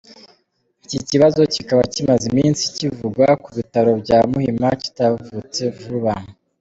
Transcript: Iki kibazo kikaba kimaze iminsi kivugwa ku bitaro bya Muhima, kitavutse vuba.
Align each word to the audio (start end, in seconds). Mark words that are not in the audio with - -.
Iki 0.85 0.99
kibazo 1.09 1.39
kikaba 1.53 1.83
kimaze 1.93 2.25
iminsi 2.31 2.63
kivugwa 2.75 3.27
ku 3.43 3.49
bitaro 3.57 3.91
bya 4.01 4.19
Muhima, 4.29 4.67
kitavutse 4.83 5.61
vuba. 5.79 6.13